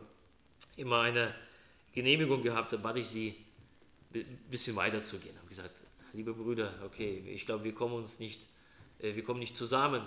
immer 0.76 1.00
eine 1.00 1.34
Genehmigung 1.92 2.42
gehabt, 2.42 2.72
da 2.72 2.76
bat 2.76 2.96
ich 2.96 3.08
sie, 3.08 3.34
ein 4.14 4.38
bisschen 4.48 4.76
weiter 4.76 5.00
zu 5.00 5.18
gehen. 5.18 5.32
Ich 5.32 5.38
habe 5.38 5.48
gesagt, 5.48 5.76
liebe 6.12 6.32
Brüder, 6.32 6.72
okay, 6.84 7.22
ich 7.26 7.46
glaube, 7.46 7.64
wir 7.64 7.74
kommen 7.74 7.94
uns 7.94 8.20
nicht, 8.20 8.46
äh, 9.00 9.14
wir 9.14 9.24
kommen 9.24 9.40
nicht 9.40 9.56
zusammen, 9.56 10.02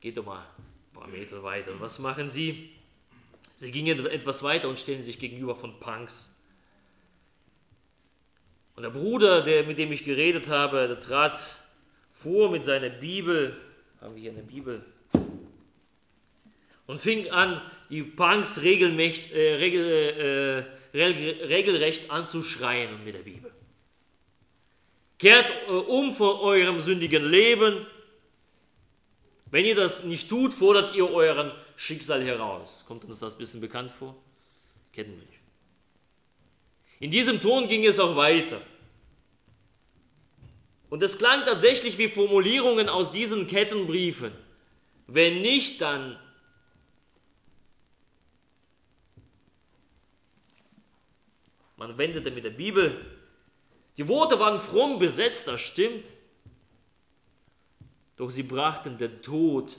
geht 0.00 0.16
doch 0.16 0.24
mal 0.24 0.40
ein 0.40 0.94
paar 0.94 1.08
Meter 1.08 1.42
weiter. 1.42 1.72
Und 1.72 1.80
was 1.80 1.98
machen 1.98 2.28
sie? 2.28 2.70
Sie 3.54 3.70
gingen 3.70 4.06
etwas 4.06 4.42
weiter 4.42 4.68
und 4.68 4.78
stellen 4.78 5.02
sich 5.02 5.18
gegenüber 5.18 5.54
von 5.54 5.78
Punks. 5.80 6.34
Und 8.74 8.84
der 8.84 8.90
Bruder, 8.90 9.42
der, 9.42 9.64
mit 9.64 9.76
dem 9.76 9.92
ich 9.92 10.04
geredet 10.04 10.48
habe, 10.48 10.88
der 10.88 11.00
trat 11.00 11.56
vor 12.08 12.50
mit 12.50 12.64
seiner 12.64 12.88
Bibel 12.88 13.54
haben 14.00 14.14
wir 14.14 14.22
hier 14.22 14.32
eine 14.32 14.42
Bibel. 14.42 14.84
Und 16.86 16.98
fing 16.98 17.30
an, 17.30 17.60
die 17.90 18.02
Punks 18.02 18.58
äh, 18.58 18.62
regel, 18.62 20.66
äh, 20.94 20.94
regelrecht 20.94 22.10
anzuschreien 22.10 23.04
mit 23.04 23.14
der 23.14 23.20
Bibel. 23.20 23.52
Kehrt 25.18 25.52
äh, 25.68 25.70
um 25.70 26.14
von 26.14 26.38
eurem 26.38 26.80
sündigen 26.80 27.30
Leben. 27.30 27.86
Wenn 29.50 29.64
ihr 29.64 29.74
das 29.74 30.04
nicht 30.04 30.28
tut, 30.28 30.54
fordert 30.54 30.94
ihr 30.94 31.10
euren 31.10 31.52
Schicksal 31.76 32.24
heraus. 32.24 32.84
Kommt 32.86 33.04
uns 33.04 33.18
das 33.18 33.34
ein 33.34 33.38
bisschen 33.38 33.60
bekannt 33.60 33.90
vor? 33.90 34.16
Kennen 34.92 35.10
wir 35.10 35.26
nicht. 35.26 35.40
In 37.00 37.10
diesem 37.10 37.40
Ton 37.40 37.68
ging 37.68 37.84
es 37.84 37.98
auch 37.98 38.16
weiter. 38.16 38.60
Und 40.90 41.02
es 41.02 41.16
klang 41.18 41.44
tatsächlich 41.44 41.96
wie 41.96 42.08
Formulierungen 42.08 42.88
aus 42.88 43.10
diesen 43.10 43.46
Kettenbriefen. 43.46 44.32
Wenn 45.06 45.40
nicht, 45.40 45.80
dann 45.80 46.18
Man 51.80 51.96
wendete 51.96 52.30
mit 52.30 52.44
der 52.44 52.50
Bibel. 52.50 52.94
Die 53.96 54.06
Worte 54.06 54.38
waren 54.38 54.60
fromm 54.60 54.98
besetzt, 54.98 55.48
das 55.48 55.62
stimmt. 55.62 56.12
Doch 58.16 58.28
sie 58.28 58.42
brachten 58.42 58.98
den 58.98 59.22
Tod. 59.22 59.78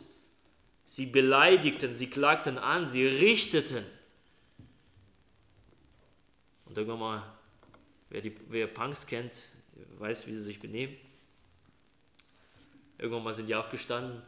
Sie 0.83 1.05
beleidigten, 1.05 1.93
sie 1.93 2.09
klagten 2.09 2.57
an, 2.57 2.87
sie 2.87 3.05
richteten. 3.05 3.85
Und 6.65 6.75
irgendwann 6.75 6.99
mal, 6.99 7.33
wer, 8.09 8.21
die, 8.21 8.35
wer 8.49 8.65
Punks 8.65 9.05
kennt, 9.05 9.43
weiß, 9.97 10.27
wie 10.27 10.33
sie 10.33 10.41
sich 10.41 10.59
benehmen. 10.59 10.95
Irgendwann 12.97 13.23
mal 13.23 13.33
sind 13.33 13.47
die 13.47 13.55
aufgestanden. 13.55 14.21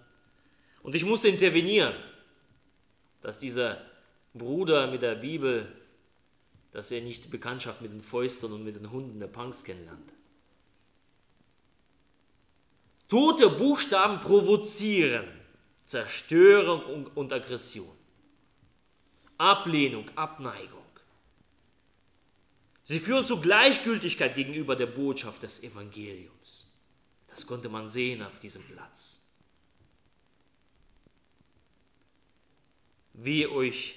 Und 0.81 0.95
ich 0.95 1.05
musste 1.05 1.27
intervenieren, 1.27 1.95
dass 3.21 3.39
dieser 3.39 3.81
Bruder 4.33 4.87
mit 4.87 5.01
der 5.01 5.15
Bibel, 5.15 5.67
dass 6.71 6.91
er 6.91 7.01
nicht 7.01 7.29
Bekanntschaft 7.29 7.81
mit 7.81 7.91
den 7.91 8.01
Fäustern 8.01 8.51
und 8.53 8.63
mit 8.63 8.75
den 8.75 8.91
Hunden 8.91 9.19
der 9.19 9.27
Punks 9.27 9.63
kennenlernt. 9.63 10.13
Tote 13.07 13.49
Buchstaben 13.49 14.19
provozieren 14.19 15.27
Zerstörung 15.85 17.07
und 17.13 17.31
Aggression, 17.33 17.95
Ablehnung, 19.37 20.09
Abneigung. 20.15 20.82
Sie 22.83 22.99
führen 22.99 23.25
zu 23.25 23.39
Gleichgültigkeit 23.39 24.35
gegenüber 24.35 24.75
der 24.75 24.87
Botschaft 24.87 25.43
des 25.43 25.63
Evangeliums. 25.63 26.67
Das 27.27 27.47
konnte 27.47 27.69
man 27.69 27.87
sehen 27.87 28.21
auf 28.21 28.39
diesem 28.39 28.63
Platz. 28.63 29.21
Wie 33.13 33.47
euch 33.47 33.95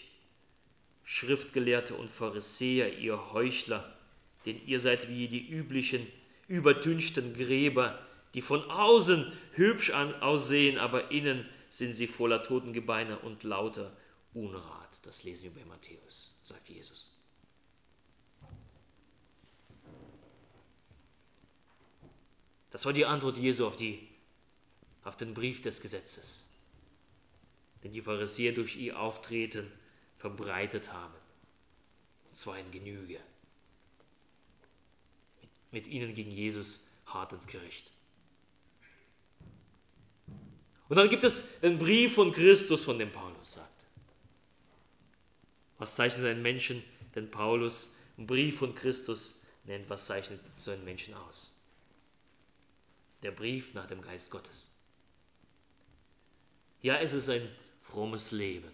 Schriftgelehrte 1.05 1.95
und 1.95 2.11
Pharisäer, 2.11 2.99
ihr 2.99 3.33
Heuchler, 3.33 3.97
denn 4.45 4.65
ihr 4.67 4.79
seid 4.79 5.09
wie 5.09 5.29
die 5.29 5.49
üblichen, 5.49 6.07
übertünchten 6.47 7.35
Gräber, 7.35 7.99
die 8.35 8.41
von 8.41 8.71
außen 8.71 9.33
hübsch 9.53 9.91
aussehen, 9.91 10.79
aber 10.79 11.11
innen 11.11 11.49
sind 11.69 11.95
sie 11.95 12.07
voller 12.07 12.43
Totengebeine 12.43 13.19
und 13.19 13.43
lauter 13.43 13.97
Unrat. 14.35 15.05
Das 15.05 15.25
lesen 15.25 15.45
wir 15.45 15.63
bei 15.63 15.65
Matthäus, 15.65 16.39
sagt 16.43 16.69
Jesus. 16.69 17.16
Das 22.71 22.85
war 22.85 22.93
die 22.93 23.07
Antwort 23.07 23.39
Jesu 23.39 23.67
auf, 23.67 23.77
die, 23.77 24.07
auf 25.05 25.17
den 25.17 25.35
Brief 25.35 25.63
des 25.63 25.81
Gesetzes, 25.81 26.47
den 27.83 27.93
die 27.93 28.03
Pharisäer 28.03 28.53
durch 28.53 28.77
ihr 28.77 28.99
Auftreten 28.99 29.71
verbreitet 30.17 30.93
haben. 30.93 31.15
Und 32.29 32.37
zwar 32.37 32.59
in 32.59 32.71
Genüge. 32.71 33.21
Mit, 35.71 35.87
ihnen 35.87 36.15
ging 36.15 36.31
Jesus 36.31 36.85
hart 37.07 37.33
ins 37.33 37.47
Gericht. 37.47 37.93
Und 40.89 40.97
dann 40.97 41.09
gibt 41.09 41.25
es 41.25 41.63
einen 41.63 41.79
Brief 41.79 42.15
von 42.15 42.33
Christus, 42.33 42.85
von 42.85 42.99
dem 42.99 43.11
Paulus 43.11 43.55
sagt. 43.55 43.87
Was 45.79 45.97
zeichnet 45.97 46.27
einen 46.27 46.43
Menschen, 46.43 46.83
den 47.15 47.31
Paulus 47.31 47.93
einen 48.17 48.27
Brief 48.27 48.59
von 48.59 48.75
Christus 48.75 49.41
nennt, 49.65 49.91
was 49.91 50.07
zeichnet 50.07 50.41
so 50.57 50.71
einen 50.71 50.85
Menschen 50.85 51.15
aus? 51.15 51.56
Der 53.23 53.31
Brief 53.31 53.75
nach 53.75 53.87
dem 53.87 54.03
Geist 54.03 54.31
Gottes. 54.31 54.71
Ja, 56.83 56.99
es 56.99 57.15
ist 57.15 57.29
ein 57.29 57.49
frommes 57.81 58.31
Leben. 58.31 58.71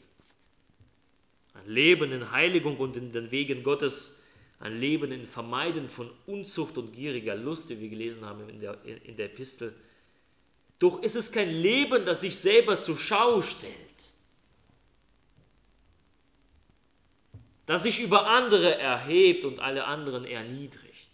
Ein 1.55 1.67
Leben 1.67 2.13
in 2.13 2.31
Heiligung 2.31 2.79
und 2.79 2.97
in 2.97 3.13
den 3.13 3.31
Wegen 3.31 3.63
Gottes, 3.63 4.21
ein 4.59 4.79
Leben 4.79 5.13
in 5.13 5.25
Vermeiden 5.25 5.89
von 5.89 6.11
Unzucht 6.27 6.79
und 6.79 6.93
gieriger 6.93 7.35
Lust, 7.35 7.69
wie 7.69 7.81
wir 7.81 7.89
gelesen 7.89 8.25
haben 8.25 8.49
in 8.49 8.61
der, 8.61 8.83
in 8.85 9.17
der 9.17 9.27
Epistel. 9.27 9.75
Doch 10.79 11.03
ist 11.03 11.15
es 11.15 11.31
kein 11.31 11.51
Leben, 11.51 12.05
das 12.05 12.23
sich 12.23 12.39
selber 12.39 12.81
zur 12.81 12.97
Schau 12.97 13.41
stellt, 13.43 14.13
das 17.67 17.85
sich 17.85 18.01
über 18.01 18.27
andere 18.27 18.77
erhebt 18.79 19.45
und 19.45 19.61
alle 19.61 19.85
anderen 19.85 20.25
erniedrigt. 20.25 21.12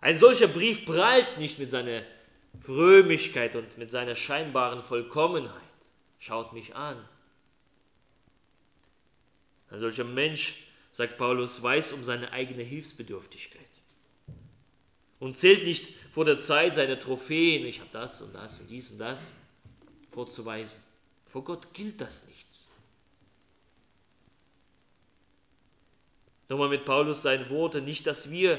Ein 0.00 0.16
solcher 0.16 0.48
Brief 0.48 0.86
prallt 0.86 1.38
nicht 1.38 1.58
mit 1.58 1.70
seiner 1.70 2.02
Frömmigkeit 2.58 3.54
und 3.56 3.78
mit 3.78 3.90
seiner 3.90 4.14
scheinbaren 4.14 4.82
Vollkommenheit 4.82 5.60
schaut 6.18 6.52
mich 6.52 6.74
an. 6.74 6.96
Ein 9.70 9.78
solcher 9.78 10.04
Mensch, 10.04 10.64
sagt 10.90 11.16
Paulus, 11.16 11.62
weiß 11.62 11.92
um 11.92 12.02
seine 12.02 12.32
eigene 12.32 12.62
Hilfsbedürftigkeit 12.62 13.60
und 15.20 15.36
zählt 15.36 15.64
nicht 15.64 15.92
vor 16.10 16.24
der 16.24 16.38
Zeit 16.38 16.74
seine 16.74 16.98
Trophäen, 16.98 17.64
ich 17.64 17.78
habe 17.78 17.90
das 17.92 18.20
und 18.22 18.34
das 18.34 18.58
und 18.58 18.68
dies 18.68 18.90
und 18.90 18.98
das 18.98 19.34
vorzuweisen. 20.08 20.82
Vor 21.24 21.44
Gott 21.44 21.72
gilt 21.72 22.00
das 22.00 22.26
nichts. 22.26 22.70
Nochmal 26.48 26.70
mit 26.70 26.84
Paulus 26.84 27.22
seinen 27.22 27.48
Worten, 27.48 27.84
nicht, 27.84 28.08
dass 28.08 28.32
wir 28.32 28.58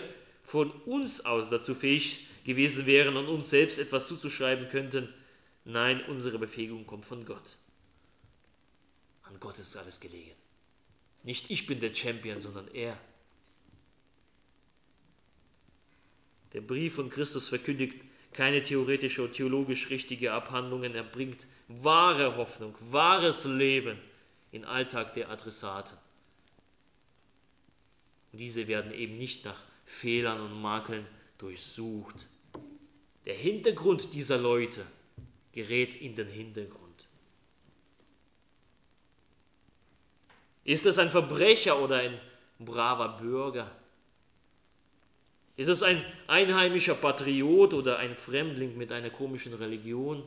von 0.51 0.69
uns 0.83 1.25
aus 1.25 1.49
dazu 1.49 1.73
fähig 1.73 2.27
gewesen 2.43 2.85
wären 2.85 3.15
und 3.15 3.27
uns 3.29 3.49
selbst 3.49 3.79
etwas 3.79 4.07
zuzuschreiben 4.07 4.67
könnten, 4.67 5.07
Nein, 5.63 6.03
unsere 6.05 6.39
Befähigung 6.39 6.85
kommt 6.85 7.05
von 7.05 7.23
Gott. 7.25 7.55
An 9.23 9.39
Gott 9.39 9.59
ist 9.59 9.75
alles 9.77 9.99
gelegen. 9.99 10.35
Nicht 11.23 11.51
ich 11.51 11.67
bin 11.67 11.79
der 11.79 11.93
Champion, 11.93 12.39
sondern 12.39 12.67
er. 12.73 12.97
Der 16.53 16.61
Brief 16.61 16.95
von 16.95 17.09
Christus 17.09 17.47
verkündigt 17.47 17.95
keine 18.33 18.63
theoretische 18.63 19.23
und 19.23 19.33
theologisch 19.33 19.89
richtige 19.89 20.33
Abhandlungen, 20.33 20.95
er 20.95 21.03
bringt 21.03 21.47
wahre 21.67 22.35
Hoffnung, 22.37 22.75
wahres 22.79 23.45
Leben 23.45 23.99
in 24.51 24.65
Alltag 24.65 25.13
der 25.13 25.29
Adressaten. 25.29 25.97
Und 28.31 28.39
diese 28.39 28.67
werden 28.67 28.93
eben 28.93 29.17
nicht 29.17 29.45
nach 29.45 29.61
Fehlern 29.91 30.39
und 30.39 30.59
Makeln 30.59 31.05
durchsucht. 31.37 32.27
Der 33.25 33.35
Hintergrund 33.35 34.13
dieser 34.13 34.37
Leute 34.37 34.85
gerät 35.51 35.95
in 35.95 36.15
den 36.15 36.29
Hintergrund. 36.29 37.07
Ist 40.63 40.85
es 40.85 40.97
ein 40.97 41.09
Verbrecher 41.09 41.79
oder 41.79 41.97
ein 41.97 42.19
braver 42.57 43.17
Bürger? 43.19 43.69
Ist 45.57 45.67
es 45.67 45.83
ein 45.83 46.03
einheimischer 46.25 46.95
Patriot 46.95 47.73
oder 47.73 47.99
ein 47.99 48.15
Fremdling 48.15 48.77
mit 48.77 48.91
einer 48.91 49.09
komischen 49.09 49.53
Religion? 49.53 50.23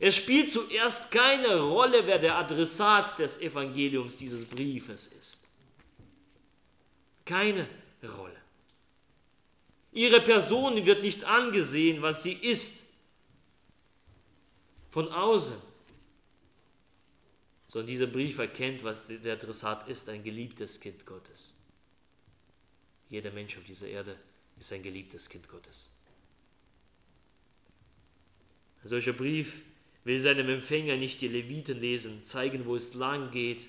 Es 0.00 0.16
spielt 0.16 0.50
zuerst 0.50 1.10
keine 1.12 1.60
Rolle, 1.60 2.06
wer 2.06 2.18
der 2.18 2.38
Adressat 2.38 3.18
des 3.18 3.40
Evangeliums 3.40 4.16
dieses 4.16 4.46
Briefes 4.46 5.06
ist. 5.06 5.42
Keine 7.24 7.68
Rolle. 8.08 8.40
Ihre 9.92 10.20
Person 10.20 10.84
wird 10.84 11.02
nicht 11.02 11.24
angesehen, 11.24 12.00
was 12.00 12.22
sie 12.22 12.32
ist 12.32 12.84
von 14.90 15.08
außen, 15.08 15.58
sondern 17.68 17.86
dieser 17.86 18.06
Brief 18.06 18.38
erkennt, 18.38 18.84
was 18.84 19.06
der 19.06 19.34
Adressat 19.34 19.88
ist, 19.88 20.08
ein 20.08 20.22
geliebtes 20.22 20.80
Kind 20.80 21.04
Gottes. 21.06 21.54
Jeder 23.10 23.30
Mensch 23.30 23.56
auf 23.58 23.64
dieser 23.64 23.88
Erde 23.88 24.16
ist 24.58 24.72
ein 24.72 24.82
geliebtes 24.82 25.28
Kind 25.28 25.48
Gottes. 25.48 25.90
Ein 28.82 28.88
solcher 28.88 29.12
Brief 29.12 29.60
will 30.04 30.18
seinem 30.18 30.48
Empfänger 30.48 30.96
nicht 30.96 31.20
die 31.20 31.28
Leviten 31.28 31.78
lesen, 31.78 32.22
zeigen, 32.22 32.64
wo 32.66 32.74
es 32.74 32.94
lang 32.94 33.30
geht. 33.30 33.68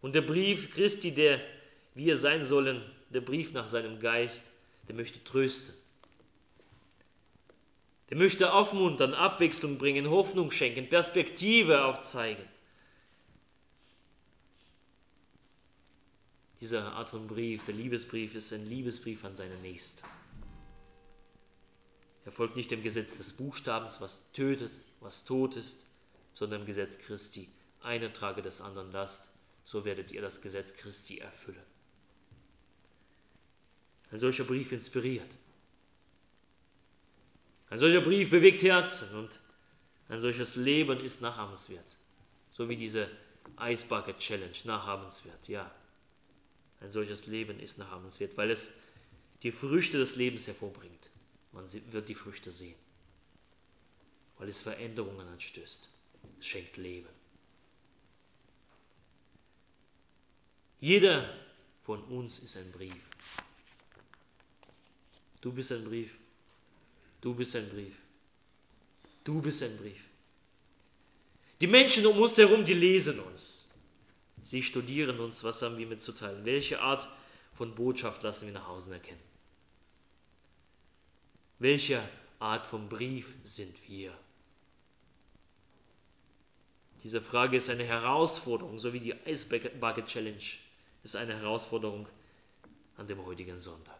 Und 0.00 0.14
der 0.14 0.22
Brief 0.22 0.72
Christi, 0.72 1.12
der 1.12 1.40
wir 1.94 2.16
sein 2.16 2.44
sollen, 2.44 2.82
der 3.10 3.20
Brief 3.20 3.52
nach 3.52 3.68
seinem 3.68 4.00
Geist, 4.00 4.52
der 4.86 4.94
möchte 4.94 5.22
trösten. 5.24 5.74
Der 8.10 8.16
möchte 8.16 8.52
aufmuntern, 8.52 9.12
Abwechslung 9.14 9.78
bringen, 9.78 10.08
Hoffnung 10.08 10.50
schenken, 10.50 10.88
Perspektive 10.88 11.84
aufzeigen. 11.84 12.44
Diese 16.60 16.82
Art 16.82 17.10
von 17.10 17.28
Brief, 17.28 17.64
der 17.64 17.74
Liebesbrief, 17.74 18.34
ist 18.34 18.52
ein 18.52 18.66
Liebesbrief 18.68 19.24
an 19.24 19.36
seine 19.36 19.56
Nächsten. 19.56 20.06
Er 22.24 22.32
folgt 22.32 22.56
nicht 22.56 22.70
dem 22.70 22.82
Gesetz 22.82 23.16
des 23.16 23.34
Buchstabens, 23.34 24.00
was 24.00 24.32
tötet, 24.32 24.72
was 25.00 25.24
tot 25.24 25.56
ist, 25.56 25.86
sondern 26.34 26.62
dem 26.62 26.66
Gesetz 26.66 26.98
Christi. 26.98 27.48
Eine 27.80 28.12
trage 28.12 28.42
des 28.42 28.60
anderen 28.60 28.90
Last, 28.90 29.30
so 29.62 29.84
werdet 29.84 30.12
ihr 30.12 30.20
das 30.20 30.40
Gesetz 30.40 30.74
Christi 30.74 31.18
erfüllen. 31.18 31.62
Ein 34.10 34.18
solcher 34.18 34.44
Brief 34.44 34.72
inspiriert. 34.72 35.30
Ein 37.70 37.78
solcher 37.78 38.00
Brief 38.00 38.30
bewegt 38.30 38.62
Herzen 38.62 39.14
und 39.18 39.40
ein 40.08 40.20
solches 40.20 40.56
Leben 40.56 41.00
ist 41.00 41.20
nachahmenswert. 41.20 41.96
So 42.52 42.68
wie 42.68 42.76
diese 42.76 43.10
Ice 43.60 43.86
Bucket 43.86 44.18
Challenge, 44.18 44.56
nachahmenswert, 44.64 45.48
ja. 45.48 45.70
Ein 46.80 46.90
solches 46.90 47.26
Leben 47.26 47.60
ist 47.60 47.78
nachahmenswert, 47.78 48.36
weil 48.36 48.50
es 48.50 48.78
die 49.42 49.52
Früchte 49.52 49.98
des 49.98 50.16
Lebens 50.16 50.46
hervorbringt. 50.46 51.10
Man 51.52 51.66
wird 51.90 52.08
die 52.08 52.14
Früchte 52.14 52.52
sehen, 52.52 52.78
weil 54.38 54.48
es 54.48 54.60
Veränderungen 54.60 55.26
anstößt. 55.28 55.88
Es 56.38 56.46
schenkt 56.46 56.76
Leben. 56.76 57.08
Jeder 60.80 61.34
von 61.82 62.02
uns 62.04 62.38
ist 62.38 62.56
ein 62.56 62.70
Brief. 62.70 62.94
Du 65.40 65.52
bist 65.52 65.72
ein 65.72 65.84
Brief. 65.84 66.16
Du 67.20 67.34
bist 67.34 67.54
ein 67.56 67.68
Brief. 67.68 67.96
Du 69.24 69.40
bist 69.40 69.62
ein 69.62 69.76
Brief. 69.76 70.06
Die 71.60 71.66
Menschen 71.66 72.06
um 72.06 72.18
uns 72.20 72.38
herum, 72.38 72.64
die 72.64 72.74
lesen 72.74 73.18
uns. 73.20 73.70
Sie 74.42 74.62
studieren 74.62 75.18
uns, 75.18 75.42
was 75.42 75.62
haben 75.62 75.76
wir 75.76 75.86
mitzuteilen? 75.86 76.44
Welche 76.44 76.80
Art 76.80 77.08
von 77.52 77.74
Botschaft 77.74 78.22
lassen 78.22 78.46
wir 78.46 78.54
nach 78.54 78.68
außen 78.68 78.92
erkennen. 78.92 79.20
Welche 81.58 82.08
Art 82.38 82.66
von 82.66 82.88
Brief 82.88 83.34
sind 83.42 83.76
wir? 83.88 84.16
Diese 87.02 87.20
Frage 87.20 87.56
ist 87.56 87.68
eine 87.68 87.84
Herausforderung, 87.84 88.78
so 88.78 88.92
wie 88.92 89.00
die 89.00 89.14
Ice 89.26 89.48
Bucket 89.48 90.06
Challenge 90.06 90.38
ist 91.02 91.16
eine 91.16 91.36
Herausforderung 91.36 92.08
an 92.96 93.06
dem 93.06 93.24
heutigen 93.24 93.58
Sonntag. 93.58 93.97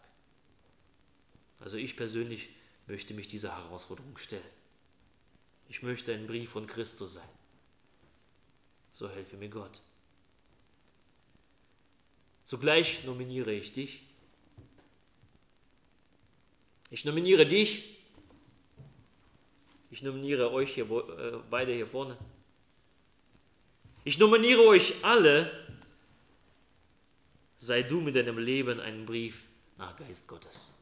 Also 1.61 1.77
ich 1.77 1.97
persönlich 1.97 2.51
möchte 2.87 3.15
mich 3.15 3.27
dieser 3.27 3.57
Herausforderung 3.57 4.17
stellen. 4.19 4.43
Ich 5.69 5.83
möchte 5.83 6.13
ein 6.15 6.27
Brief 6.27 6.51
von 6.51 6.67
Christus 6.67 7.15
sein. 7.15 7.29
So 8.91 9.09
helfe 9.09 9.37
mir 9.37 9.49
Gott. 9.49 9.83
Zugleich 12.45 13.05
nominiere 13.05 13.53
ich 13.53 13.73
dich. 13.73 14.03
Ich 16.91 17.05
nominiere 17.05 17.47
dich. 17.47 17.99
Ich 19.91 20.03
nominiere 20.03 20.51
euch 20.53 20.75
hier 20.75 20.91
äh, 20.91 21.39
beide 21.51 21.75
hier 21.75 21.87
vorne. 21.87 22.17
Ich 24.05 24.19
nominiere 24.19 24.63
euch 24.63 24.95
alle. 25.05 25.51
Sei 27.57 27.83
du 27.83 28.01
mit 28.01 28.17
deinem 28.17 28.39
Leben 28.39 28.81
ein 28.81 29.05
Brief 29.05 29.45
nach 29.77 29.97
Geist 29.97 30.29
Gottes. 30.29 30.73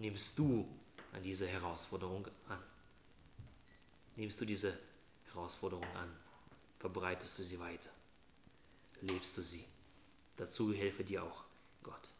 Nimmst 0.00 0.38
du 0.38 0.66
an 1.12 1.22
diese 1.22 1.46
Herausforderung 1.46 2.26
an? 2.48 2.62
Nimmst 4.16 4.40
du 4.40 4.44
diese 4.44 4.76
Herausforderung 5.26 5.86
an? 5.94 6.10
Verbreitest 6.78 7.38
du 7.38 7.44
sie 7.44 7.60
weiter? 7.60 7.90
lebst 9.02 9.36
du 9.36 9.42
sie. 9.42 9.64
Dazu 10.36 10.72
helfe 10.72 11.04
dir 11.04 11.22
auch 11.22 11.44
Gott. 11.82 12.12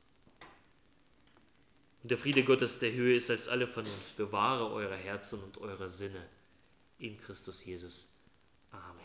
Und 2.03 2.11
der 2.11 2.19
Friede 2.19 2.45
Gottes 2.45 2.79
der 2.79 2.93
Höhe 2.93 3.17
ist 3.17 3.31
als 3.31 3.49
alle 3.49 3.67
Vernunft. 3.67 4.17
Bewahre 4.17 4.71
eure 4.71 4.97
Herzen 4.97 5.43
und 5.43 5.59
eure 5.59 5.89
Sinne 5.91 6.27
in 6.99 7.19
Christus 7.19 7.65
Jesus. 7.65 8.15
Amen. 8.71 9.00